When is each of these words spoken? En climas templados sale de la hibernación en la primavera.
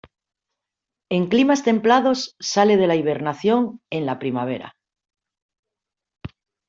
En 1.15 1.23
climas 1.31 1.61
templados 1.69 2.19
sale 2.53 2.75
de 2.75 2.87
la 2.87 2.95
hibernación 2.95 3.81
en 3.91 4.07
la 4.07 4.17
primavera. 4.17 4.75